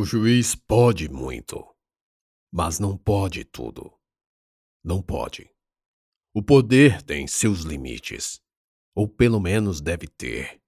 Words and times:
O 0.00 0.04
juiz 0.04 0.54
pode 0.54 1.08
muito, 1.08 1.66
mas 2.52 2.78
não 2.78 2.96
pode 2.96 3.44
tudo. 3.44 3.92
Não 4.80 5.02
pode. 5.02 5.50
O 6.32 6.40
poder 6.40 7.02
tem 7.02 7.26
seus 7.26 7.62
limites, 7.62 8.40
ou 8.94 9.08
pelo 9.08 9.40
menos 9.40 9.80
deve 9.80 10.06
ter. 10.06 10.62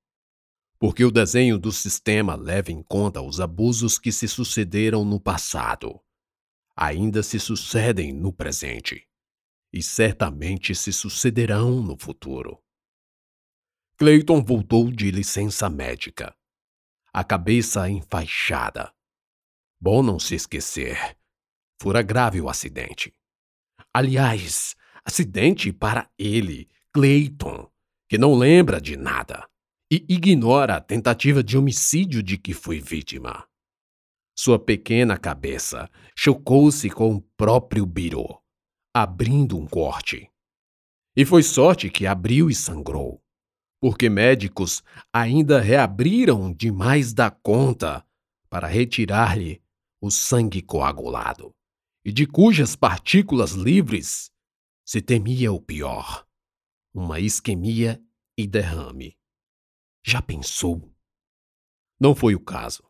Porque 0.80 1.04
o 1.04 1.12
desenho 1.12 1.60
do 1.60 1.70
sistema 1.70 2.34
leva 2.34 2.72
em 2.72 2.82
conta 2.82 3.22
os 3.22 3.38
abusos 3.38 4.00
que 4.00 4.10
se 4.10 4.26
sucederam 4.26 5.04
no 5.04 5.20
passado, 5.20 6.00
ainda 6.74 7.22
se 7.22 7.38
sucedem 7.38 8.12
no 8.12 8.32
presente 8.32 9.08
e 9.72 9.80
certamente 9.80 10.74
se 10.74 10.92
sucederão 10.92 11.80
no 11.80 11.96
futuro. 11.96 12.60
Clayton 13.96 14.42
voltou 14.42 14.90
de 14.90 15.08
licença 15.12 15.70
médica, 15.70 16.36
a 17.12 17.22
cabeça 17.22 17.88
enfaixada. 17.88 18.92
Bom 19.82 20.02
não 20.02 20.18
se 20.18 20.34
esquecer, 20.34 21.16
fora 21.80 22.02
grave 22.02 22.38
o 22.38 22.50
acidente. 22.50 23.14
Aliás, 23.94 24.76
acidente 25.02 25.72
para 25.72 26.10
ele, 26.18 26.68
Clayton, 26.92 27.66
que 28.06 28.18
não 28.18 28.34
lembra 28.34 28.78
de 28.78 28.94
nada 28.94 29.48
e 29.90 30.04
ignora 30.06 30.76
a 30.76 30.80
tentativa 30.80 31.42
de 31.42 31.56
homicídio 31.56 32.22
de 32.22 32.36
que 32.36 32.52
foi 32.52 32.78
vítima. 32.78 33.48
Sua 34.36 34.58
pequena 34.58 35.16
cabeça 35.16 35.90
chocou-se 36.14 36.90
com 36.90 37.14
o 37.14 37.22
próprio 37.36 37.86
birô, 37.86 38.38
abrindo 38.94 39.58
um 39.58 39.66
corte. 39.66 40.30
E 41.16 41.24
foi 41.24 41.42
sorte 41.42 41.88
que 41.88 42.06
abriu 42.06 42.50
e 42.50 42.54
sangrou, 42.54 43.22
porque 43.80 44.10
médicos 44.10 44.82
ainda 45.12 45.58
reabriram 45.58 46.52
demais 46.52 47.14
da 47.14 47.30
conta 47.30 48.04
para 48.50 48.68
retirar-lhe 48.68 49.62
o 50.00 50.10
sangue 50.10 50.62
coagulado, 50.62 51.54
e 52.04 52.10
de 52.10 52.26
cujas 52.26 52.74
partículas 52.74 53.52
livres 53.52 54.30
se 54.84 55.02
temia 55.02 55.52
o 55.52 55.60
pior: 55.60 56.26
uma 56.94 57.20
isquemia 57.20 58.02
e 58.36 58.46
derrame. 58.46 59.16
Já 60.02 60.22
pensou? 60.22 60.90
Não 62.00 62.14
foi 62.14 62.34
o 62.34 62.40
caso. 62.40 62.82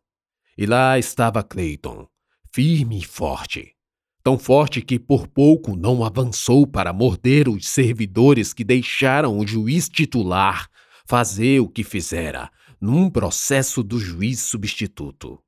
E 0.56 0.66
lá 0.66 0.98
estava 0.98 1.42
Clayton, 1.42 2.08
firme 2.52 2.98
e 2.98 3.04
forte. 3.04 3.76
Tão 4.22 4.38
forte 4.38 4.82
que 4.82 4.98
por 4.98 5.26
pouco 5.26 5.74
não 5.74 6.04
avançou 6.04 6.66
para 6.66 6.92
morder 6.92 7.48
os 7.48 7.66
servidores 7.66 8.52
que 8.52 8.62
deixaram 8.62 9.38
o 9.38 9.46
juiz 9.46 9.88
titular 9.88 10.70
fazer 11.06 11.60
o 11.60 11.68
que 11.68 11.82
fizera 11.82 12.50
num 12.80 13.10
processo 13.10 13.82
do 13.82 13.98
juiz 13.98 14.40
substituto. 14.40 15.42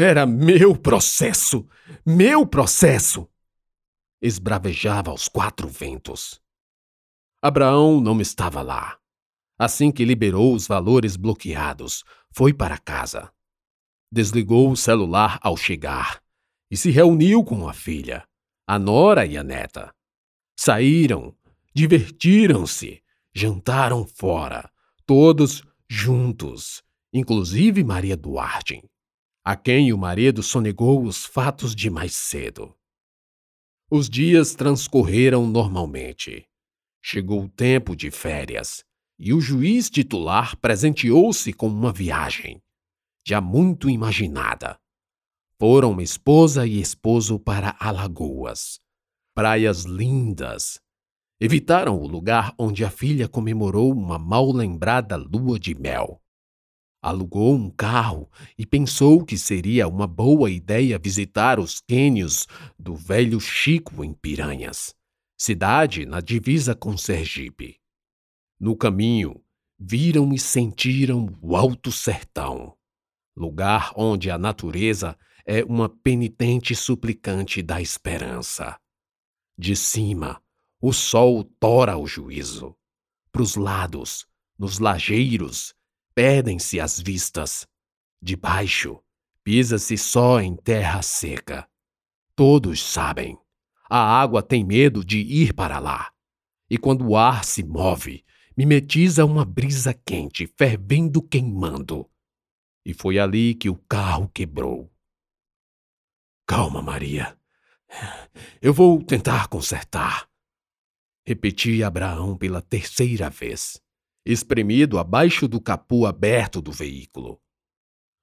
Era 0.00 0.24
meu 0.24 0.76
processo! 0.76 1.66
Meu 2.06 2.46
processo! 2.46 3.28
Esbravejava 4.22 5.10
aos 5.10 5.26
quatro 5.26 5.66
ventos. 5.66 6.40
Abraão 7.42 8.00
não 8.00 8.20
estava 8.20 8.62
lá. 8.62 8.96
Assim 9.58 9.90
que 9.90 10.04
liberou 10.04 10.54
os 10.54 10.68
valores 10.68 11.16
bloqueados, 11.16 12.04
foi 12.30 12.54
para 12.54 12.78
casa. 12.78 13.32
Desligou 14.08 14.70
o 14.70 14.76
celular 14.76 15.40
ao 15.42 15.56
chegar 15.56 16.22
e 16.70 16.76
se 16.76 16.92
reuniu 16.92 17.42
com 17.42 17.68
a 17.68 17.72
filha, 17.72 18.24
a 18.68 18.78
nora 18.78 19.26
e 19.26 19.36
a 19.36 19.42
neta. 19.42 19.92
Saíram, 20.56 21.34
divertiram-se, 21.74 23.02
jantaram 23.34 24.06
fora, 24.06 24.70
todos 25.04 25.64
juntos, 25.90 26.84
inclusive 27.12 27.82
Maria 27.82 28.16
Duarte, 28.16 28.80
a 29.48 29.56
quem 29.56 29.94
o 29.94 29.96
marido 29.96 30.42
sonegou 30.42 31.02
os 31.02 31.24
fatos 31.24 31.74
de 31.74 31.88
mais 31.88 32.12
cedo. 32.12 32.76
Os 33.90 34.06
dias 34.06 34.54
transcorreram 34.54 35.46
normalmente. 35.46 36.46
Chegou 37.00 37.44
o 37.44 37.48
tempo 37.48 37.96
de 37.96 38.10
férias 38.10 38.84
e 39.18 39.32
o 39.32 39.40
juiz 39.40 39.88
titular 39.88 40.54
presenteou-se 40.58 41.50
com 41.54 41.66
uma 41.66 41.90
viagem 41.90 42.60
já 43.26 43.40
muito 43.40 43.88
imaginada. 43.88 44.78
Foram 45.58 45.98
esposa 45.98 46.66
e 46.66 46.78
esposo 46.78 47.38
para 47.38 47.74
Alagoas. 47.80 48.78
Praias 49.34 49.84
lindas. 49.84 50.78
Evitaram 51.40 51.98
o 51.98 52.06
lugar 52.06 52.54
onde 52.58 52.84
a 52.84 52.90
filha 52.90 53.26
comemorou 53.26 53.94
uma 53.94 54.18
mal 54.18 54.52
lembrada 54.52 55.16
lua 55.16 55.58
de 55.58 55.74
mel. 55.74 56.20
Alugou 57.00 57.54
um 57.54 57.70
carro 57.70 58.30
e 58.56 58.66
pensou 58.66 59.24
que 59.24 59.38
seria 59.38 59.86
uma 59.86 60.06
boa 60.06 60.50
ideia 60.50 60.98
visitar 60.98 61.60
os 61.60 61.80
quênios 61.80 62.46
do 62.78 62.94
velho 62.94 63.40
Chico 63.40 64.04
em 64.04 64.12
Piranhas, 64.12 64.94
cidade 65.36 66.04
na 66.04 66.20
divisa 66.20 66.74
com 66.74 66.96
Sergipe. 66.96 67.80
No 68.58 68.76
caminho, 68.76 69.40
viram 69.78 70.32
e 70.32 70.38
sentiram 70.38 71.28
o 71.40 71.54
alto 71.54 71.92
sertão 71.92 72.76
lugar 73.38 73.92
onde 73.94 74.30
a 74.30 74.36
natureza 74.36 75.16
é 75.46 75.64
uma 75.64 75.88
penitente 75.88 76.74
suplicante 76.74 77.62
da 77.62 77.80
esperança. 77.80 78.78
De 79.56 79.76
cima, 79.76 80.42
o 80.80 80.92
sol 80.92 81.44
tora 81.44 81.96
o 81.96 82.06
juízo. 82.06 82.76
Pros 83.30 83.54
lados, 83.54 84.26
nos 84.58 84.78
lajeiros, 84.78 85.74
perdem-se 86.18 86.80
as 86.80 86.98
vistas. 86.98 87.64
De 88.20 88.34
baixo, 88.34 88.98
pisa-se 89.44 89.96
só 89.96 90.40
em 90.40 90.56
terra 90.56 91.00
seca. 91.00 91.64
Todos 92.34 92.82
sabem. 92.82 93.38
A 93.88 94.20
água 94.20 94.42
tem 94.42 94.64
medo 94.64 95.04
de 95.04 95.18
ir 95.18 95.54
para 95.54 95.78
lá. 95.78 96.12
E 96.68 96.76
quando 96.76 97.06
o 97.06 97.16
ar 97.16 97.44
se 97.44 97.62
move, 97.62 98.24
mimetiza 98.56 99.24
uma 99.24 99.44
brisa 99.44 99.94
quente, 99.94 100.52
fervendo 100.58 101.22
queimando 101.22 102.10
e 102.84 102.92
foi 102.92 103.16
ali 103.20 103.54
que 103.54 103.70
o 103.70 103.76
carro 103.76 104.28
quebrou. 104.28 104.90
Calma, 106.44 106.82
Maria. 106.82 107.38
Eu 108.60 108.74
vou 108.74 109.04
tentar 109.04 109.46
consertar. 109.46 110.28
Repetia 111.24 111.86
Abraão 111.86 112.36
pela 112.36 112.60
terceira 112.60 113.30
vez, 113.30 113.80
espremido 114.32 114.98
abaixo 114.98 115.48
do 115.48 115.60
capô 115.60 116.04
aberto 116.04 116.60
do 116.60 116.70
veículo. 116.70 117.40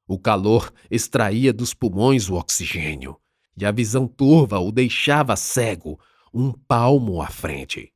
O 0.08 0.20
calor 0.20 0.72
extraía 0.90 1.52
dos 1.52 1.74
pulmões 1.74 2.30
o 2.30 2.36
oxigênio, 2.36 3.20
e 3.58 3.66
a 3.66 3.72
visão 3.72 4.08
turva 4.08 4.60
o 4.60 4.72
deixava 4.72 5.36
cego, 5.36 6.00
um 6.32 6.52
palmo 6.52 7.22
à 7.22 7.28
frente. 7.28 7.92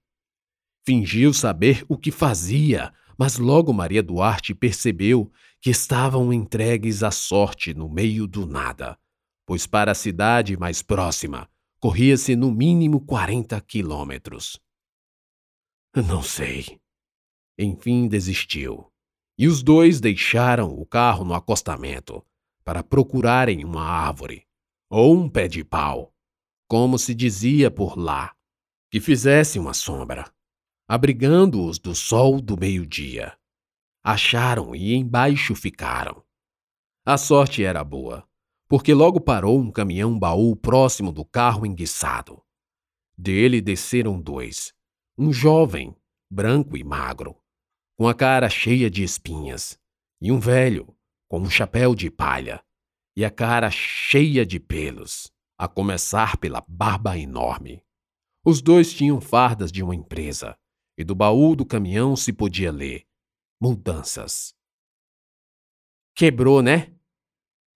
Fingiu 0.83 1.31
saber 1.33 1.85
o 1.87 1.97
que 1.97 2.09
fazia, 2.09 2.91
mas 3.17 3.37
logo 3.37 3.71
Maria 3.71 4.01
Duarte 4.01 4.55
percebeu 4.55 5.31
que 5.61 5.69
estavam 5.69 6.33
entregues 6.33 7.03
à 7.03 7.11
sorte 7.11 7.73
no 7.75 7.87
meio 7.87 8.25
do 8.25 8.47
nada, 8.47 8.97
pois 9.45 9.67
para 9.67 9.91
a 9.91 9.95
cidade 9.95 10.57
mais 10.57 10.81
próxima 10.81 11.47
corria-se 11.79 12.35
no 12.35 12.51
mínimo 12.51 12.99
quarenta 12.99 13.61
quilômetros. 13.61 14.59
Não 15.95 16.21
sei. 16.21 16.79
Enfim 17.59 18.07
desistiu, 18.07 18.89
e 19.37 19.45
os 19.45 19.61
dois 19.61 19.99
deixaram 19.99 20.73
o 20.73 20.85
carro 20.85 21.25
no 21.25 21.33
acostamento 21.33 22.25
para 22.63 22.81
procurarem 22.81 23.65
uma 23.65 23.83
árvore 23.83 24.47
ou 24.89 25.15
um 25.15 25.29
pé 25.29 25.47
de 25.47 25.63
pau, 25.63 26.13
como 26.67 26.97
se 26.97 27.13
dizia 27.13 27.69
por 27.69 27.99
lá, 27.99 28.33
que 28.89 28.99
fizesse 28.99 29.59
uma 29.59 29.73
sombra 29.73 30.31
abrigando-os 30.89 31.77
do 31.77 31.93
sol 31.93 32.41
do 32.41 32.57
meio-dia. 32.57 33.37
Acharam 34.03 34.73
e 34.75 34.95
embaixo 34.95 35.53
ficaram. 35.53 36.25
A 37.05 37.15
sorte 37.15 37.63
era 37.63 37.83
boa, 37.83 38.27
porque 38.67 38.91
logo 38.91 39.21
parou 39.21 39.59
um 39.59 39.71
caminhão-baú 39.71 40.55
próximo 40.55 41.11
do 41.11 41.23
carro 41.23 41.63
enguiçado. 41.63 42.41
Dele 43.15 43.61
desceram 43.61 44.19
dois, 44.19 44.73
um 45.15 45.31
jovem, 45.31 45.95
branco 46.27 46.75
e 46.75 46.83
magro, 46.83 47.37
com 47.99 48.07
a 48.07 48.13
cara 48.13 48.47
cheia 48.47 48.89
de 48.89 49.03
espinhas, 49.03 49.77
e 50.21 50.31
um 50.31 50.39
velho, 50.39 50.95
com 51.27 51.41
um 51.41 51.49
chapéu 51.49 51.93
de 51.93 52.09
palha, 52.09 52.63
e 53.13 53.25
a 53.25 53.29
cara 53.29 53.69
cheia 53.69 54.45
de 54.45 54.57
pelos, 54.57 55.29
a 55.57 55.67
começar 55.67 56.37
pela 56.37 56.63
barba 56.65 57.17
enorme. 57.17 57.85
Os 58.41 58.61
dois 58.61 58.93
tinham 58.93 59.19
fardas 59.19 59.69
de 59.69 59.83
uma 59.83 59.93
empresa, 59.93 60.57
e 60.97 61.03
do 61.03 61.13
baú 61.13 61.57
do 61.57 61.65
caminhão 61.65 62.15
se 62.15 62.31
podia 62.31 62.71
ler: 62.71 63.05
Mudanças. 63.61 64.55
Quebrou, 66.15 66.61
né? 66.61 66.95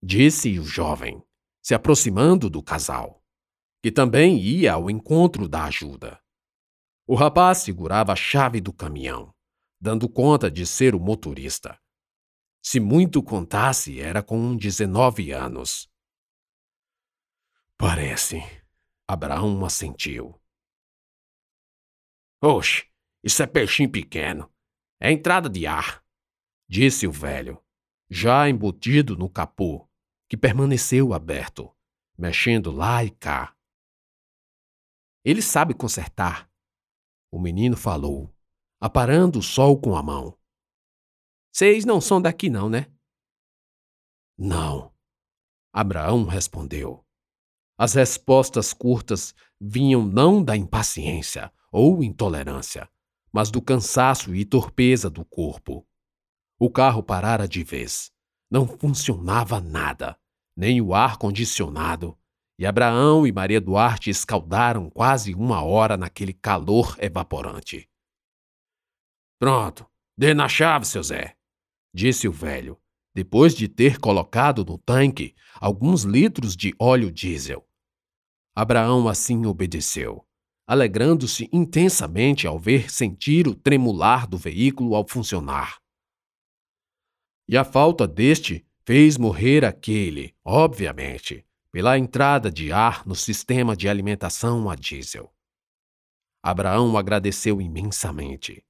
Disse 0.02 0.58
o 0.58 0.64
jovem, 0.64 1.22
se 1.62 1.76
aproximando 1.76 2.50
do 2.50 2.64
casal, 2.64 3.22
que 3.82 3.92
também 3.92 4.40
ia 4.40 4.72
ao 4.72 4.90
encontro 4.90 5.50
da 5.50 5.66
ajuda. 5.66 6.18
O 7.06 7.14
rapaz 7.14 7.58
segurava 7.58 8.14
a 8.14 8.16
chave 8.16 8.62
do 8.62 8.72
caminhão, 8.72 9.33
dando 9.84 10.08
conta 10.08 10.50
de 10.50 10.66
ser 10.66 10.96
o 10.96 11.00
motorista. 11.00 11.78
Se 12.64 12.80
muito 12.80 13.22
contasse, 13.22 14.00
era 14.00 14.24
com 14.24 14.56
19 14.56 15.32
anos. 15.34 15.92
Parece. 17.78 18.38
Abraão 19.06 19.66
assentiu. 19.66 20.42
Oxe, 22.42 22.90
isso 23.22 23.44
é 23.44 23.46
peixinho 23.46 23.92
pequeno. 23.92 24.50
É 25.02 25.12
entrada 25.12 25.50
de 25.50 25.68
ar, 25.68 26.02
disse 26.66 27.06
o 27.06 27.12
velho, 27.12 27.62
já 28.10 28.48
embutido 28.48 29.18
no 29.18 29.30
capô, 29.30 29.86
que 30.30 30.38
permaneceu 30.38 31.14
aberto, 31.14 31.70
mexendo 32.18 32.72
lá 32.72 33.04
e 33.04 33.10
cá. 33.10 33.54
Ele 35.26 35.42
sabe 35.42 35.74
consertar, 35.74 36.50
o 37.30 37.38
menino 37.38 37.76
falou, 37.76 38.33
aparando 38.84 39.40
o 39.40 39.42
sol 39.42 39.80
com 39.80 39.96
a 39.96 40.04
mão. 40.04 40.38
Vocês 41.50 41.86
não 41.86 42.02
são 42.02 42.22
daqui, 42.22 42.50
não, 42.50 42.68
né? 42.68 42.92
Não. 44.38 44.94
Abraão 45.72 46.26
respondeu. 46.26 47.02
As 47.78 47.94
respostas 47.94 48.74
curtas 48.74 49.34
vinham 49.58 50.06
não 50.06 50.44
da 50.44 50.58
impaciência 50.58 51.50
ou 51.72 52.04
intolerância, 52.04 52.90
mas 53.32 53.50
do 53.50 53.62
cansaço 53.62 54.36
e 54.36 54.44
torpeza 54.44 55.10
do 55.10 55.24
corpo. 55.24 55.88
O 56.60 56.70
carro 56.70 57.02
parara 57.02 57.48
de 57.48 57.64
vez. 57.64 58.12
Não 58.52 58.68
funcionava 58.68 59.62
nada, 59.62 60.20
nem 60.58 60.82
o 60.82 60.94
ar-condicionado, 60.94 62.18
e 62.60 62.66
Abraão 62.66 63.26
e 63.26 63.32
Maria 63.32 63.62
Duarte 63.62 64.10
escaldaram 64.10 64.90
quase 64.90 65.34
uma 65.34 65.64
hora 65.64 65.96
naquele 65.96 66.34
calor 66.34 66.98
evaporante. 67.00 67.90
Pronto, 69.40 69.86
dê 70.18 70.34
na 70.34 70.48
chave, 70.48 70.86
seu 70.86 71.04
Zé, 71.04 71.36
disse 71.94 72.28
o 72.28 72.32
velho, 72.32 72.80
depois 73.14 73.54
de 73.54 73.68
ter 73.68 74.00
colocado 74.00 74.66
no 74.66 74.78
tanque 74.78 75.36
alguns 75.60 76.04
litros 76.04 76.56
de 76.56 76.74
óleo 76.80 77.12
diesel. 77.12 77.68
Abraão 78.56 79.08
assim 79.08 79.46
obedeceu, 79.46 80.26
alegrando-se 80.68 81.50
intensamente 81.52 82.48
ao 82.48 82.58
ver 82.58 82.92
sentir 82.92 83.48
o 83.48 83.56
tremular 83.56 84.28
do 84.28 84.38
veículo 84.38 84.96
ao 84.96 85.08
funcionar. 85.08 85.80
E 87.48 87.58
a 87.58 87.64
falta 87.64 88.08
deste 88.08 88.66
fez 88.86 89.18
morrer 89.18 89.66
aquele, 89.66 90.36
obviamente, 90.44 91.46
pela 91.72 91.98
entrada 91.98 92.52
de 92.52 92.72
ar 92.72 93.06
no 93.06 93.16
sistema 93.16 93.76
de 93.76 93.90
alimentação 93.90 94.70
a 94.70 94.76
diesel. 94.76 95.34
Abraão 96.42 96.98
agradeceu 96.98 97.62
imensamente 97.62 98.64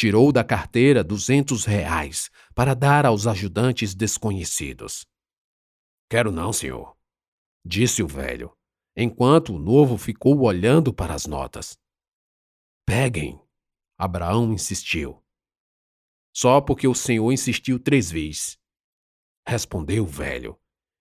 tirou 0.00 0.32
da 0.32 0.42
carteira 0.42 1.04
duzentos 1.04 1.66
reais 1.66 2.30
para 2.54 2.72
dar 2.72 3.04
aos 3.04 3.26
ajudantes 3.26 3.94
desconhecidos. 3.94 5.06
Quero 6.08 6.32
não, 6.32 6.54
senhor, 6.54 6.96
disse 7.62 8.02
o 8.02 8.06
velho, 8.06 8.56
enquanto 8.96 9.54
o 9.54 9.58
novo 9.58 9.98
ficou 9.98 10.40
olhando 10.40 10.90
para 10.90 11.12
as 11.12 11.26
notas. 11.26 11.78
Peguem, 12.86 13.38
Abraão 13.98 14.54
insistiu. 14.54 15.22
Só 16.34 16.62
porque 16.62 16.88
o 16.88 16.94
senhor 16.94 17.30
insistiu 17.30 17.78
três 17.78 18.10
vezes, 18.10 18.58
respondeu 19.46 20.04
o 20.04 20.06
velho, 20.06 20.58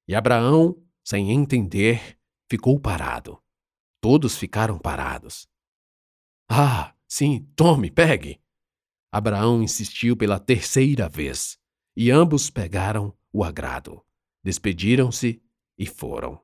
e 0.10 0.14
Abraão, 0.14 0.76
sem 1.06 1.32
entender, 1.32 2.20
ficou 2.52 2.78
parado. 2.78 3.42
Todos 4.02 4.36
ficaram 4.36 4.78
parados. 4.78 5.48
Ah, 6.52 6.94
sim, 7.08 7.50
tome, 7.56 7.90
pegue, 7.90 8.42
Abraão 9.12 9.64
insistiu 9.64 10.16
pela 10.16 10.40
terceira 10.40 11.10
vez, 11.10 11.58
e 11.96 12.12
ambos 12.12 12.52
pegaram 12.52 13.16
o 13.34 13.44
agrado, 13.44 14.06
despediram-se 14.44 15.42
e 15.78 15.88
foram. 15.88 16.40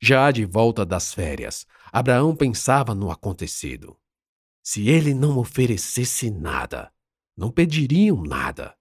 Já 0.00 0.30
de 0.30 0.46
volta 0.46 0.86
das 0.86 1.12
férias, 1.12 1.66
Abraão 1.92 2.34
pensava 2.34 2.94
no 2.94 3.10
acontecido. 3.10 3.98
Se 4.62 4.88
ele 4.88 5.12
não 5.12 5.36
oferecesse 5.38 6.30
nada, 6.30 6.90
não 7.36 7.50
pediriam 7.50 8.22
nada. 8.22 8.74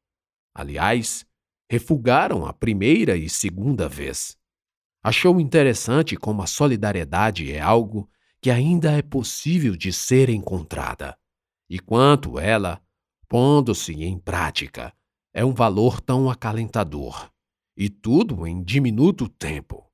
Aliás, 0.53 1.25
refugaram 1.69 2.45
a 2.45 2.53
primeira 2.53 3.17
e 3.17 3.29
segunda 3.29 3.89
vez. 3.89 4.37
Achou 5.03 5.39
interessante 5.41 6.15
como 6.15 6.41
a 6.41 6.47
solidariedade 6.47 7.51
é 7.51 7.59
algo 7.59 8.09
que 8.41 8.49
ainda 8.49 8.91
é 8.91 9.01
possível 9.01 9.75
de 9.75 9.91
ser 9.91 10.29
encontrada 10.29 11.17
e 11.69 11.79
quanto 11.79 12.39
ela, 12.39 12.81
pondo-se 13.27 13.93
em 14.03 14.17
prática, 14.17 14.93
é 15.33 15.43
um 15.43 15.53
valor 15.53 15.99
tão 15.99 16.29
acalentador, 16.29 17.31
e 17.75 17.89
tudo 17.89 18.45
em 18.45 18.63
diminuto 18.63 19.27
tempo. 19.27 19.89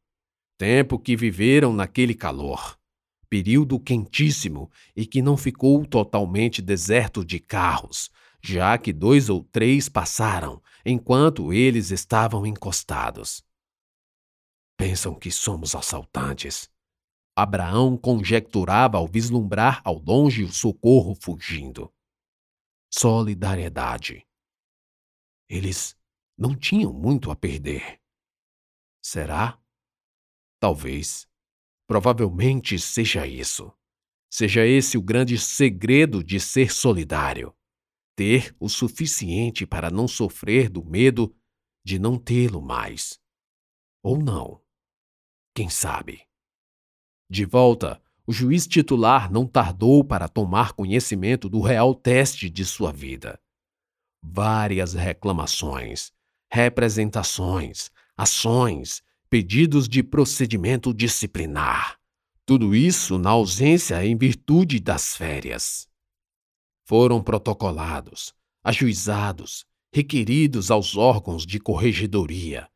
Tempo 0.58 1.00
que 1.00 1.16
viveram 1.16 1.72
naquele 1.72 2.14
calor, 2.14 2.78
período 3.30 3.80
quentíssimo 3.80 4.70
e 4.96 5.06
que 5.06 5.22
não 5.22 5.38
ficou 5.38 5.86
totalmente 5.86 6.62
deserto 6.62 7.24
de 7.24 7.40
carros, 7.40 8.10
já 8.42 8.78
que 8.78 8.92
dois 8.92 9.30
ou 9.30 9.44
três 9.44 9.88
passaram 9.88 10.62
enquanto 10.86 11.54
eles 11.54 11.92
estavam 11.92 12.46
encostados. 12.46 13.44
Pensam 14.76 15.14
que 15.14 15.30
somos 15.32 15.76
assaltantes, 15.76 16.70
Abraão 17.42 17.98
conjecturava 17.98 18.98
ao 18.98 19.08
vislumbrar 19.08 19.82
ao 19.86 19.98
longe 19.98 20.44
o 20.44 20.52
socorro 20.52 21.16
fugindo. 21.16 21.90
Solidariedade. 22.94 24.28
Eles 25.48 25.98
não 26.38 26.54
tinham 26.54 26.92
muito 26.92 27.32
a 27.32 27.36
perder. 27.38 28.02
Será? 29.02 29.58
Talvez. 30.60 31.30
Provavelmente 31.88 32.78
seja 32.78 33.26
isso. 33.26 33.72
Seja 34.30 34.66
esse 34.66 34.98
o 34.98 35.02
grande 35.02 35.38
segredo 35.38 36.24
de 36.24 36.40
ser 36.40 36.72
solidário. 36.72 37.56
Ter 38.18 38.54
o 38.60 38.68
suficiente 38.68 39.66
para 39.66 39.90
não 39.90 40.10
sofrer 40.10 40.70
do 40.70 40.84
medo 40.84 41.34
de 41.86 41.98
não 41.98 42.20
tê-lo 42.20 42.62
mais. 42.62 43.18
Ou 44.04 44.22
não. 44.22 44.62
Quem 45.56 45.70
sabe? 45.70 46.29
De 47.32 47.46
volta, 47.46 48.02
o 48.26 48.34
juiz 48.34 48.66
titular 48.66 49.32
não 49.32 49.46
tardou 49.46 50.04
para 50.04 50.28
tomar 50.28 50.74
conhecimento 50.74 51.48
do 51.48 51.62
real 51.62 51.94
teste 51.94 52.50
de 52.50 52.66
sua 52.66 52.92
vida. 52.92 53.40
Várias 54.22 54.96
reclamações, 54.96 56.12
representações, 56.52 57.92
ações, 58.18 59.04
pedidos 59.30 59.88
de 59.88 60.02
procedimento 60.02 60.92
disciplinar. 60.92 62.00
Tudo 62.48 62.76
isso 62.76 63.20
na 63.20 63.30
ausência 63.30 64.04
em 64.04 64.18
virtude 64.18 64.80
das 64.80 65.16
férias. 65.16 65.88
Foram 66.88 67.22
protocolados, 67.22 68.34
ajuizados, 68.64 69.68
requeridos 69.94 70.72
aos 70.72 70.98
órgãos 70.98 71.46
de 71.46 71.60
corregedoria, 71.60 72.68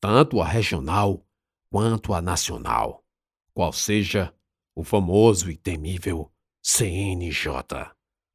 tanto 0.00 0.40
a 0.40 0.46
regional 0.46 1.24
quanto 1.70 2.12
a 2.12 2.20
nacional 2.20 3.04
qual 3.54 3.72
seja 3.72 4.34
o 4.74 4.84
famoso 4.84 5.50
e 5.50 5.56
temível 5.56 6.30
CNJ 6.62 7.46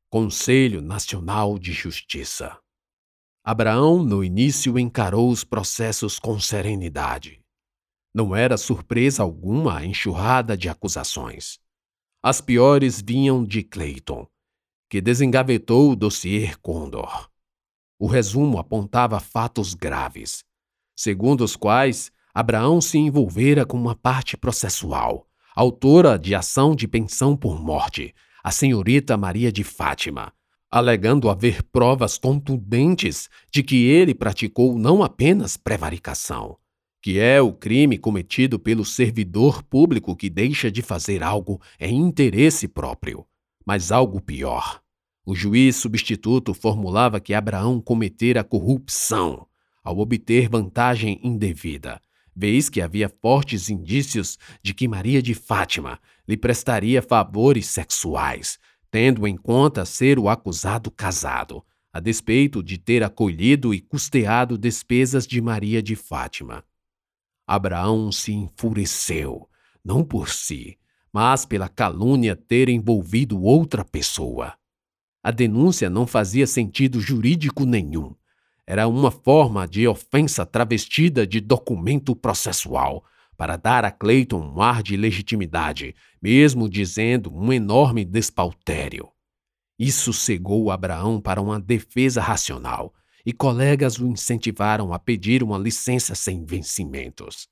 Conselho 0.09 0.81
Nacional 0.81 1.59
de 1.59 1.73
Justiça. 1.73 2.57
Abraão, 3.43 4.01
no 4.01 4.23
início, 4.23 4.79
encarou 4.79 5.29
os 5.29 5.43
processos 5.43 6.17
com 6.17 6.39
serenidade. 6.39 7.41
Não 8.13 8.35
era 8.35 8.57
surpresa 8.57 9.23
alguma 9.23 9.79
a 9.79 9.85
enxurrada 9.85 10.55
de 10.55 10.69
acusações. 10.69 11.59
As 12.23 12.39
piores 12.39 13.01
vinham 13.01 13.43
de 13.43 13.61
Clayton, 13.61 14.25
que 14.89 15.01
desengavetou 15.01 15.91
o 15.91 15.95
dossiê 15.95 16.55
Condor. 16.61 17.29
O 17.99 18.07
resumo 18.07 18.57
apontava 18.57 19.19
fatos 19.19 19.73
graves, 19.73 20.45
segundo 20.95 21.43
os 21.43 21.55
quais 21.55 22.11
Abraão 22.35 22.81
se 22.81 22.97
envolvera 22.97 23.65
com 23.65 23.77
uma 23.77 23.95
parte 23.95 24.35
processual, 24.35 25.25
autora 25.55 26.19
de 26.19 26.35
ação 26.35 26.75
de 26.75 26.85
pensão 26.85 27.33
por 27.33 27.63
morte, 27.63 28.13
a 28.43 28.51
senhorita 28.51 29.15
Maria 29.15 29.49
de 29.49 29.63
Fátima, 29.63 30.33
alegando 30.69 31.29
haver 31.29 31.63
provas 31.63 32.17
contundentes 32.17 33.29
de 33.49 33.63
que 33.63 33.85
ele 33.85 34.13
praticou 34.13 34.77
não 34.77 35.01
apenas 35.01 35.55
prevaricação, 35.55 36.57
que 37.01 37.17
é 37.19 37.41
o 37.41 37.53
crime 37.53 37.97
cometido 37.97 38.59
pelo 38.59 38.83
servidor 38.83 39.63
público 39.63 40.13
que 40.13 40.29
deixa 40.29 40.69
de 40.69 40.81
fazer 40.81 41.23
algo 41.23 41.61
em 41.79 41.95
interesse 41.95 42.67
próprio, 42.67 43.25
mas 43.65 43.93
algo 43.93 44.19
pior. 44.19 44.81
O 45.25 45.33
juiz 45.33 45.77
substituto 45.77 46.53
formulava 46.53 47.21
que 47.21 47.33
Abraão 47.33 47.79
cometera 47.79 48.43
corrupção 48.43 49.47
ao 49.81 49.99
obter 49.99 50.49
vantagem 50.49 51.17
indevida, 51.23 52.01
vez 52.35 52.69
que 52.69 52.81
havia 52.81 53.07
fortes 53.07 53.69
indícios 53.69 54.37
de 54.61 54.73
que 54.73 54.87
Maria 54.87 55.21
de 55.21 55.33
Fátima 55.33 55.99
lhe 56.27 56.35
prestaria 56.35 57.01
favores 57.01 57.67
sexuais, 57.67 58.59
tendo 58.91 59.27
em 59.27 59.37
conta 59.37 59.85
ser 59.85 60.19
o 60.19 60.27
acusado 60.27 60.91
casado, 60.91 61.63
a 61.93 61.99
despeito 61.99 62.61
de 62.61 62.77
ter 62.77 63.03
acolhido 63.03 63.73
e 63.73 63.79
custeado 63.79 64.57
despesas 64.57 65.25
de 65.25 65.39
Maria 65.39 65.81
de 65.81 65.95
Fátima. 65.95 66.63
Abraão 67.47 68.11
se 68.11 68.33
enfureceu, 68.33 69.47
não 69.83 70.03
por 70.03 70.29
si, 70.29 70.77
mas 71.13 71.45
pela 71.45 71.69
calúnia 71.69 72.35
ter 72.35 72.67
envolvido 72.67 73.41
outra 73.41 73.85
pessoa. 73.85 74.57
A 75.23 75.31
denúncia 75.31 75.89
não 75.89 76.05
fazia 76.05 76.45
sentido 76.45 76.99
jurídico 76.99 77.65
nenhum. 77.65 78.13
Era 78.67 78.87
uma 78.87 79.11
forma 79.11 79.67
de 79.67 79.87
ofensa 79.87 80.45
travestida 80.45 81.27
de 81.27 81.39
documento 81.39 82.15
processual, 82.15 83.03
para 83.37 83.57
dar 83.57 83.83
a 83.83 83.91
Clayton 83.91 84.39
um 84.39 84.61
ar 84.61 84.81
de 84.81 84.95
legitimidade, 84.95 85.93
mesmo 86.21 86.69
dizendo 86.69 87.33
um 87.33 87.51
enorme 87.51 88.05
despautério. 88.05 89.09
Isso 89.77 90.13
cegou 90.13 90.71
Abraão 90.71 91.19
para 91.19 91.41
uma 91.41 91.59
defesa 91.59 92.21
racional, 92.21 92.93
e 93.25 93.33
colegas 93.33 93.99
o 93.99 94.07
incentivaram 94.07 94.93
a 94.93 94.99
pedir 94.99 95.43
uma 95.43 95.57
licença 95.57 96.15
sem 96.15 96.45
vencimentos. 96.45 97.47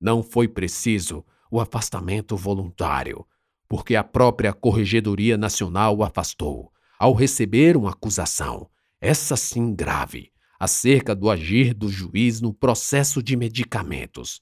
Não 0.00 0.22
foi 0.22 0.46
preciso 0.46 1.24
o 1.50 1.60
afastamento 1.60 2.36
voluntário, 2.36 3.26
porque 3.68 3.96
a 3.96 4.04
própria 4.04 4.52
Corregedoria 4.52 5.36
Nacional 5.36 5.96
o 5.96 6.04
afastou, 6.04 6.70
ao 6.98 7.12
receber 7.12 7.76
uma 7.76 7.90
acusação, 7.90 8.68
essa 9.00 9.36
sim 9.36 9.74
grave, 9.74 10.30
acerca 10.58 11.14
do 11.14 11.30
agir 11.30 11.72
do 11.72 11.88
juiz 11.88 12.40
no 12.40 12.52
processo 12.52 13.22
de 13.22 13.36
medicamentos. 13.36 14.40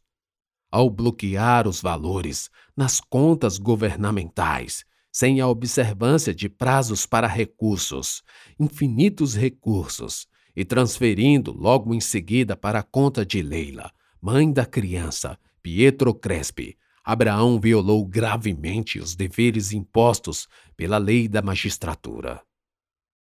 Ao 0.70 0.88
bloquear 0.88 1.68
os 1.68 1.80
valores 1.80 2.50
nas 2.76 3.00
contas 3.00 3.58
governamentais 3.58 4.84
sem 5.12 5.40
a 5.40 5.48
observância 5.48 6.34
de 6.34 6.46
prazos 6.46 7.06
para 7.06 7.26
recursos, 7.26 8.22
infinitos 8.60 9.34
recursos, 9.34 10.26
e 10.56 10.64
transferindo 10.64 11.52
logo 11.52 11.94
em 11.94 12.00
seguida 12.00 12.56
para 12.56 12.80
a 12.80 12.82
conta 12.82 13.24
de 13.24 13.42
Leila, 13.42 13.92
mãe 14.20 14.50
da 14.50 14.64
criança, 14.64 15.38
Pietro 15.62 16.14
Crespi, 16.14 16.76
Abraão 17.04 17.60
violou 17.60 18.04
gravemente 18.04 18.98
os 18.98 19.14
deveres 19.14 19.72
impostos 19.72 20.48
pela 20.76 20.98
lei 20.98 21.28
da 21.28 21.40
magistratura. 21.40 22.42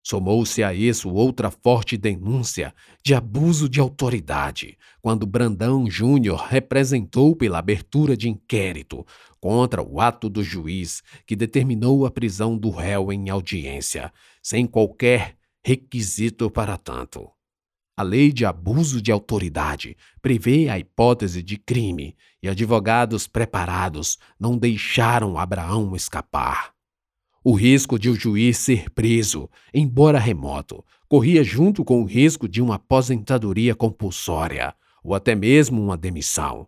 Somou-se 0.06 0.62
a 0.62 0.74
isso 0.74 1.08
outra 1.08 1.50
forte 1.50 1.96
denúncia 1.96 2.74
de 3.02 3.14
abuso 3.14 3.70
de 3.70 3.80
autoridade, 3.80 4.76
quando 5.00 5.24
Brandão 5.24 5.88
Júnior 5.88 6.46
representou 6.46 7.34
pela 7.34 7.58
abertura 7.58 8.14
de 8.14 8.28
inquérito 8.28 9.06
contra 9.40 9.82
o 9.82 9.98
ato 10.02 10.28
do 10.28 10.44
juiz 10.44 11.02
que 11.26 11.34
determinou 11.34 12.04
a 12.04 12.10
prisão 12.10 12.58
do 12.58 12.68
réu 12.68 13.10
em 13.10 13.30
audiência, 13.30 14.12
sem 14.42 14.66
qualquer 14.66 15.38
requisito 15.64 16.50
para 16.50 16.76
tanto. 16.76 17.30
A 17.96 18.02
lei 18.02 18.30
de 18.30 18.44
abuso 18.44 19.00
de 19.00 19.10
autoridade 19.10 19.96
prevê 20.20 20.68
a 20.68 20.78
hipótese 20.78 21.42
de 21.42 21.56
crime 21.56 22.14
e 22.42 22.48
advogados 22.48 23.26
preparados 23.26 24.18
não 24.38 24.58
deixaram 24.58 25.38
Abraão 25.38 25.96
escapar. 25.96 26.73
O 27.46 27.52
risco 27.52 27.98
de 27.98 28.08
o 28.08 28.14
juiz 28.14 28.56
ser 28.56 28.88
preso, 28.88 29.50
embora 29.74 30.18
remoto, 30.18 30.82
corria 31.06 31.44
junto 31.44 31.84
com 31.84 32.00
o 32.00 32.06
risco 32.06 32.48
de 32.48 32.62
uma 32.62 32.76
aposentadoria 32.76 33.74
compulsória 33.74 34.74
ou 35.02 35.14
até 35.14 35.34
mesmo 35.34 35.82
uma 35.82 35.94
demissão. 35.94 36.66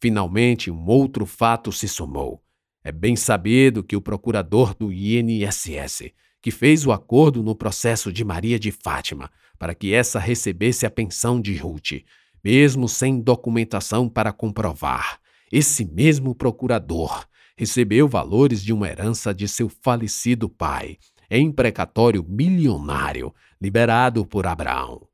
Finalmente, 0.00 0.70
um 0.70 0.86
outro 0.86 1.26
fato 1.26 1.70
se 1.70 1.86
somou. 1.86 2.42
É 2.82 2.90
bem 2.90 3.16
sabido 3.16 3.84
que 3.84 3.94
o 3.94 4.00
procurador 4.00 4.74
do 4.74 4.90
INSS, 4.90 6.10
que 6.40 6.50
fez 6.50 6.86
o 6.86 6.92
acordo 6.92 7.42
no 7.42 7.54
processo 7.54 8.10
de 8.10 8.24
Maria 8.24 8.58
de 8.58 8.70
Fátima 8.72 9.30
para 9.58 9.74
que 9.74 9.92
essa 9.92 10.18
recebesse 10.18 10.86
a 10.86 10.90
pensão 10.90 11.38
de 11.38 11.54
Ruth, 11.54 12.02
mesmo 12.42 12.88
sem 12.88 13.20
documentação 13.20 14.08
para 14.08 14.32
comprovar, 14.32 15.20
esse 15.52 15.84
mesmo 15.84 16.34
procurador 16.34 17.26
recebeu 17.58 18.06
valores 18.06 18.62
de 18.62 18.72
uma 18.72 18.86
herança 18.86 19.34
de 19.34 19.48
seu 19.48 19.68
falecido 19.68 20.48
pai, 20.48 20.96
em 21.28 21.50
precatório 21.50 22.24
milionário, 22.26 23.34
liberado 23.60 24.24
por 24.24 24.46
Abraão. 24.46 25.08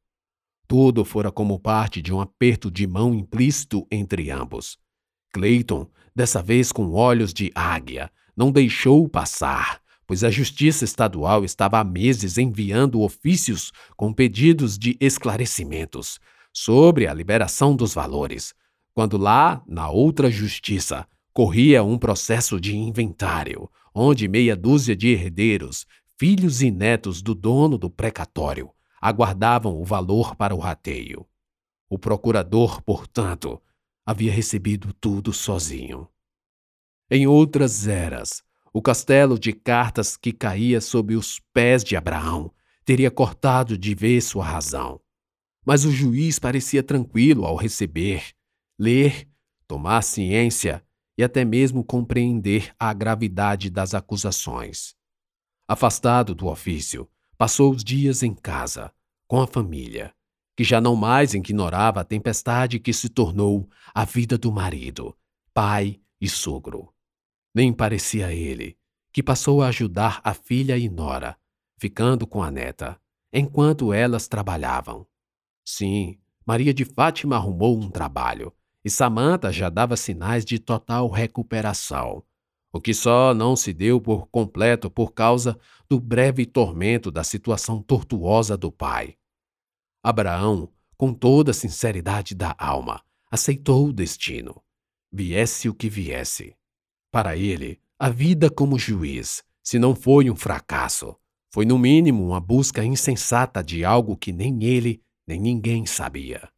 Tudo 0.69 1.07
fora 1.07 1.33
como 1.33 1.59
parte 1.59 2.03
de 2.03 2.13
um 2.13 2.21
aperto 2.21 2.71
de 2.71 2.87
mão 2.87 3.15
implícito 3.15 3.87
entre 3.91 4.31
ambos. 4.31 4.77
Clayton, 5.33 5.89
dessa 6.15 6.43
vez 6.43 6.71
com 6.71 6.93
olhos 6.93 7.33
de 7.33 7.51
águia, 7.55 8.11
não 8.37 8.53
deixou 8.53 9.09
passar, 9.09 9.81
pois 10.07 10.23
a 10.23 10.31
Justiça 10.31 10.85
Estadual 10.85 11.47
estava 11.47 11.79
há 11.79 11.85
meses 11.85 12.37
enviando 12.37 13.01
ofícios 13.01 13.73
com 13.97 14.13
pedidos 14.13 14.79
de 14.79 14.99
esclarecimentos 15.01 16.21
sobre 16.53 17.07
a 17.07 17.15
liberação 17.15 17.75
dos 17.75 17.95
valores, 17.95 18.55
quando 18.93 19.17
lá, 19.17 19.63
na 19.67 19.89
outra 19.89 20.31
justiça, 20.31 21.07
corria 21.35 21.83
um 21.83 21.99
processo 21.99 22.61
de 22.61 22.77
inventário, 22.77 23.69
onde 23.93 24.29
meia 24.29 24.55
dúzia 24.55 24.95
de 24.95 25.09
herdeiros, 25.09 25.85
filhos 26.17 26.63
e 26.63 26.71
netos 26.71 27.21
do 27.21 27.35
dono 27.35 27.77
do 27.77 27.91
precatório, 27.91 28.71
aguardavam 29.01 29.77
o 29.77 29.85
valor 29.85 30.37
para 30.37 30.55
o 30.55 30.59
rateio. 30.61 31.27
O 31.91 31.99
procurador, 31.99 32.81
portanto, 32.83 33.61
havia 34.07 34.31
recebido 34.31 34.93
tudo 34.93 35.33
sozinho. 35.33 36.09
Em 37.11 37.27
outras 37.27 37.89
eras, 37.89 38.45
o 38.73 38.81
castelo 38.81 39.37
de 39.37 39.53
cartas 39.53 40.17
que 40.17 40.33
caía 40.33 40.81
sob 40.81 41.17
os 41.17 41.41
pés 41.53 41.83
de 41.83 41.97
Abraão 41.97 42.53
teria 42.85 43.11
cortado 43.11 43.77
de 43.77 43.93
vez 43.93 44.25
sua 44.25 44.45
razão. 44.45 45.01
Mas 45.67 45.85
o 45.85 45.91
juiz 45.91 46.39
parecia 46.39 46.83
tranquilo 46.83 47.45
ao 47.45 47.57
receber, 47.57 48.33
ler, 48.79 49.29
tomar 49.67 50.03
ciência 50.03 50.84
e 51.17 51.23
até 51.23 51.45
mesmo 51.45 51.85
compreender 51.85 52.75
a 52.79 52.93
gravidade 52.93 53.71
das 53.71 53.95
acusações. 53.95 54.95
Afastado 55.67 56.35
do 56.35 56.49
ofício, 56.49 57.09
passou 57.39 57.73
os 57.73 57.85
dias 57.85 58.23
em 58.23 58.35
casa, 58.35 58.93
com 59.27 59.41
a 59.41 59.47
família, 59.47 60.15
que 60.57 60.65
já 60.65 60.81
não 60.81 60.95
mais 60.95 61.35
ignorava 61.35 62.01
a 62.01 62.05
tempestade 62.05 62.79
que 62.79 62.93
se 62.93 63.09
tornou 63.09 63.69
a 63.95 64.05
vida 64.05 64.37
do 64.37 64.53
marido, 64.53 65.17
pai 65.53 66.01
e 66.21 66.29
sogro. 66.29 66.93
Nem 67.55 67.73
parecia 67.73 68.33
ele, 68.33 68.77
que 69.13 69.23
passou 69.23 69.63
a 69.63 69.69
ajudar 69.69 70.21
a 70.25 70.35
filha 70.35 70.77
e 70.77 70.89
nora, 70.89 71.37
ficando 71.79 72.27
com 72.27 72.43
a 72.43 72.51
neta, 72.51 73.01
enquanto 73.33 73.93
elas 73.93 74.29
trabalhavam. 74.29 75.07
Sim, 75.65 76.19
Maria 76.45 76.75
de 76.75 76.85
Fátima 76.85 77.37
arrumou 77.37 77.79
um 77.79 77.91
trabalho 77.91 78.53
e 78.85 78.91
Samantha 78.91 79.51
já 79.51 79.71
dava 79.71 79.97
sinais 79.97 80.45
de 80.45 80.59
total 80.59 81.09
recuperação, 81.09 82.23
o 82.71 82.81
que 82.81 82.93
só 82.93 83.33
não 83.33 83.57
se 83.57 83.73
deu 83.73 83.99
por 84.01 84.27
completo 84.27 84.91
por 84.91 85.13
causa 85.13 85.59
do 85.89 85.99
breve 85.99 86.45
tormento 86.45 87.11
da 87.11 87.25
situação 87.25 87.81
tortuosa 87.83 88.57
do 88.57 88.71
pai. 88.71 89.17
Abraão, 90.03 90.71
com 90.99 91.15
toda 91.15 91.53
a 91.53 91.55
sinceridade 91.55 92.35
da 92.35 92.55
alma, 92.59 93.03
aceitou 93.31 93.89
o 93.89 93.93
destino, 93.93 94.63
viesse 95.11 95.69
o 95.69 95.75
que 95.75 95.89
viesse. 95.89 96.55
Para 97.11 97.37
ele, 97.37 97.81
a 97.99 98.11
vida 98.11 98.51
como 98.51 98.79
juiz, 98.79 99.43
se 99.63 99.79
não 99.79 99.95
foi 99.95 100.29
um 100.29 100.37
fracasso, 100.37 101.17
foi 101.51 101.65
no 101.65 101.79
mínimo 101.79 102.27
uma 102.27 102.41
busca 102.41 102.85
insensata 102.85 103.63
de 103.63 103.83
algo 103.85 104.17
que 104.17 104.33
nem 104.33 104.63
ele 104.63 105.01
nem 105.27 105.41
ninguém 105.41 105.87
sabia 105.87 106.54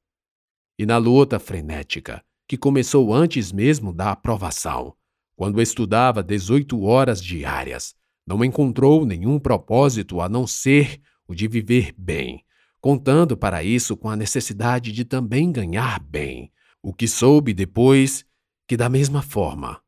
e 0.78 0.84
na 0.84 0.98
luta 0.98 1.38
frenética, 1.38 2.22
que 2.46 2.56
começou 2.56 3.12
antes 3.12 3.50
mesmo 3.50 3.92
da 3.92 4.12
aprovação, 4.12 4.94
quando 5.34 5.60
estudava 5.60 6.22
18 6.22 6.82
horas 6.82 7.22
diárias, 7.22 7.94
não 8.26 8.44
encontrou 8.44 9.04
nenhum 9.04 9.38
propósito 9.38 10.20
a 10.20 10.28
não 10.28 10.46
ser 10.46 11.00
o 11.26 11.34
de 11.34 11.46
viver 11.48 11.94
bem, 11.96 12.44
contando 12.80 13.36
para 13.36 13.62
isso 13.62 13.96
com 13.96 14.08
a 14.08 14.16
necessidade 14.16 14.92
de 14.92 15.04
também 15.04 15.50
ganhar 15.50 16.00
bem, 16.00 16.52
o 16.82 16.92
que 16.92 17.08
soube 17.08 17.52
depois 17.52 18.24
que, 18.66 18.76
da 18.76 18.88
mesma 18.88 19.22
forma, 19.22 19.80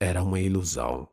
era 0.00 0.22
uma 0.22 0.40
ilusão. 0.40 1.08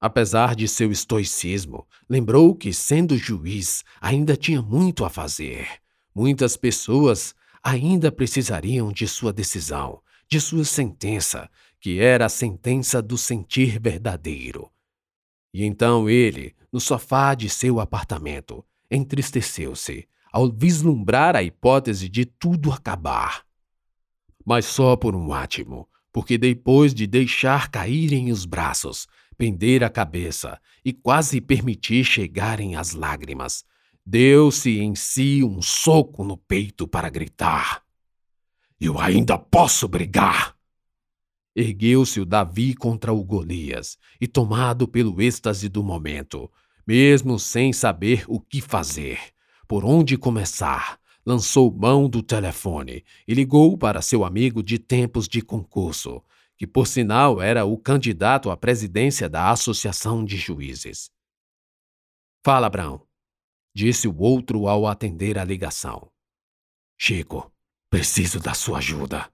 Apesar 0.00 0.54
de 0.54 0.68
seu 0.68 0.92
estoicismo, 0.92 1.86
lembrou 2.08 2.54
que, 2.54 2.72
sendo 2.72 3.16
juiz, 3.16 3.82
ainda 4.00 4.36
tinha 4.36 4.62
muito 4.62 5.04
a 5.04 5.10
fazer. 5.10 5.66
Muitas 6.14 6.56
pessoas 6.56 7.34
ainda 7.66 8.12
precisariam 8.12 8.92
de 8.92 9.08
sua 9.08 9.32
decisão, 9.32 10.00
de 10.28 10.40
sua 10.40 10.64
sentença, 10.64 11.50
que 11.80 11.98
era 11.98 12.26
a 12.26 12.28
sentença 12.28 13.02
do 13.02 13.18
sentir 13.18 13.80
verdadeiro. 13.80 14.70
E 15.52 15.64
então 15.64 16.08
ele, 16.08 16.54
no 16.72 16.78
sofá 16.78 17.34
de 17.34 17.48
seu 17.48 17.80
apartamento, 17.80 18.64
entristeceu-se 18.88 20.06
ao 20.32 20.48
vislumbrar 20.48 21.34
a 21.34 21.42
hipótese 21.42 22.08
de 22.08 22.24
tudo 22.24 22.70
acabar. 22.70 23.44
Mas 24.44 24.64
só 24.66 24.94
por 24.94 25.16
um 25.16 25.32
átimo, 25.32 25.88
porque 26.12 26.38
depois 26.38 26.94
de 26.94 27.04
deixar 27.04 27.68
caírem 27.68 28.30
os 28.30 28.44
braços, 28.44 29.08
pender 29.36 29.82
a 29.82 29.90
cabeça 29.90 30.60
e 30.84 30.92
quase 30.92 31.40
permitir 31.40 32.04
chegarem 32.04 32.76
as 32.76 32.92
lágrimas, 32.92 33.64
deu-se 34.06 34.78
em 34.78 34.94
si 34.94 35.42
um 35.42 35.60
soco 35.60 36.22
no 36.22 36.36
peito 36.36 36.86
para 36.86 37.10
gritar: 37.10 37.82
Eu 38.80 39.00
ainda 39.00 39.36
posso 39.36 39.88
brigar! 39.88 40.54
Ergueu-se 41.56 42.20
o 42.20 42.26
Davi 42.26 42.74
contra 42.74 43.12
o 43.12 43.24
Golias 43.24 43.98
e, 44.20 44.28
tomado 44.28 44.86
pelo 44.86 45.20
êxtase 45.20 45.68
do 45.68 45.82
momento, 45.82 46.50
mesmo 46.86 47.38
sem 47.38 47.72
saber 47.72 48.24
o 48.28 48.38
que 48.38 48.60
fazer, 48.60 49.18
por 49.66 49.84
onde 49.84 50.18
começar, 50.18 51.00
lançou 51.24 51.74
mão 51.74 52.08
do 52.08 52.22
telefone 52.22 53.02
e 53.26 53.34
ligou 53.34 53.76
para 53.76 54.02
seu 54.02 54.22
amigo 54.22 54.62
de 54.62 54.78
tempos 54.78 55.26
de 55.26 55.40
concurso, 55.40 56.22
que 56.58 56.66
por 56.66 56.86
sinal 56.86 57.40
era 57.40 57.64
o 57.64 57.76
candidato 57.78 58.50
à 58.50 58.56
presidência 58.56 59.28
da 59.28 59.50
Associação 59.50 60.24
de 60.24 60.36
Juízes. 60.36 61.10
Fala, 62.44 62.66
Abraão, 62.66 63.05
disse 63.76 64.08
o 64.08 64.16
outro 64.18 64.68
ao 64.68 64.86
atender 64.86 65.36
a 65.36 65.44
ligação. 65.44 66.10
Chico, 66.98 67.52
preciso 67.90 68.40
da 68.40 68.54
sua 68.54 68.78
ajuda. 68.78 69.30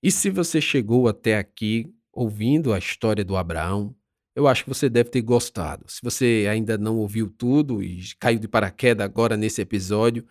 E 0.00 0.12
se 0.12 0.30
você 0.30 0.60
chegou 0.60 1.08
até 1.08 1.36
aqui 1.36 1.92
ouvindo 2.12 2.72
a 2.72 2.78
história 2.78 3.24
do 3.24 3.36
Abraão, 3.36 3.96
eu 4.36 4.46
acho 4.46 4.62
que 4.62 4.68
você 4.68 4.88
deve 4.88 5.10
ter 5.10 5.22
gostado. 5.22 5.86
Se 5.88 6.00
você 6.04 6.46
ainda 6.48 6.78
não 6.78 6.98
ouviu 6.98 7.28
tudo 7.28 7.82
e 7.82 8.00
caiu 8.20 8.38
de 8.38 8.46
paraquedas 8.46 9.04
agora 9.04 9.36
nesse 9.36 9.60
episódio, 9.60 10.24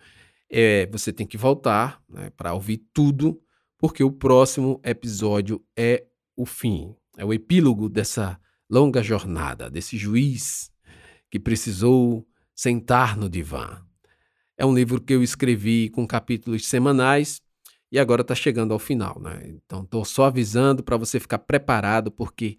é, 0.50 0.86
você 0.86 1.12
tem 1.12 1.26
que 1.26 1.36
voltar 1.36 2.02
né, 2.08 2.30
para 2.30 2.54
ouvir 2.54 2.78
tudo, 2.92 3.40
porque 3.78 4.02
o 4.02 4.10
próximo 4.10 4.80
episódio 4.84 5.64
é 5.76 6.04
o 6.36 6.46
fim, 6.46 6.94
é 7.16 7.24
o 7.24 7.32
epílogo 7.32 7.88
dessa 7.88 8.38
longa 8.70 9.02
jornada, 9.02 9.70
desse 9.70 9.96
juiz 9.96 10.70
que 11.30 11.38
precisou 11.38 12.26
sentar 12.54 13.16
no 13.16 13.28
divã. 13.28 13.82
É 14.56 14.64
um 14.64 14.74
livro 14.74 15.00
que 15.00 15.12
eu 15.12 15.22
escrevi 15.22 15.90
com 15.90 16.06
capítulos 16.06 16.66
semanais 16.66 17.42
e 17.92 17.98
agora 17.98 18.22
está 18.22 18.34
chegando 18.34 18.72
ao 18.72 18.78
final, 18.78 19.20
né? 19.20 19.42
Então 19.44 19.82
estou 19.82 20.04
só 20.04 20.24
avisando 20.24 20.82
para 20.82 20.96
você 20.96 21.20
ficar 21.20 21.38
preparado, 21.38 22.10
porque 22.10 22.58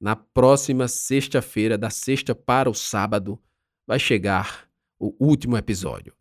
na 0.00 0.16
próxima 0.16 0.88
sexta-feira, 0.88 1.78
da 1.78 1.88
sexta 1.88 2.34
para 2.34 2.68
o 2.68 2.74
sábado, 2.74 3.40
vai 3.86 3.98
chegar 3.98 4.68
o 4.98 5.14
último 5.18 5.56
episódio. 5.56 6.15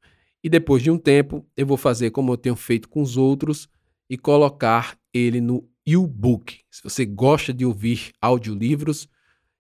E 0.46 0.50
depois 0.50 0.84
de 0.84 0.92
um 0.92 0.98
tempo, 1.00 1.44
eu 1.58 1.66
vou 1.66 1.76
fazer 1.76 2.12
como 2.12 2.32
eu 2.32 2.38
tenho 2.38 2.56
feito 2.56 2.88
com 2.88 3.02
os 3.02 3.18
outros 3.18 3.68
e 4.08 4.16
colocar 4.16 4.96
ele 5.12 5.42
no 5.42 5.68
e-book. 5.84 6.60
Se 6.70 6.84
você 6.84 7.04
gosta 7.04 7.52
de 7.52 7.66
ouvir 7.66 8.14
audiolivros 8.22 9.10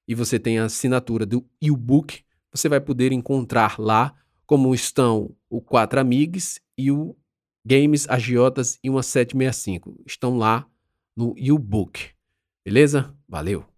e 0.07 0.13
você 0.13 0.37
tem 0.37 0.59
a 0.59 0.65
assinatura 0.65 1.25
do 1.25 1.43
e-book, 1.59 2.23
você 2.51 2.69
vai 2.69 2.79
poder 2.79 3.11
encontrar 3.11 3.79
lá 3.79 4.13
como 4.45 4.75
estão 4.75 5.35
o 5.49 5.59
Quatro 5.59 5.99
Amigos 5.99 6.59
e 6.77 6.91
o 6.91 7.15
Games, 7.65 8.07
Agiotas 8.07 8.77
e 8.83 8.87
uma 8.87 9.01
765. 9.01 10.03
Estão 10.05 10.37
lá 10.37 10.67
no 11.17 11.33
U-Book. 11.51 12.11
Beleza? 12.63 13.11
Valeu! 13.27 13.74